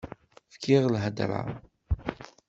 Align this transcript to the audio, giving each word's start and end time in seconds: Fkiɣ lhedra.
Fkiɣ 0.53 0.83
lhedra. 0.93 1.41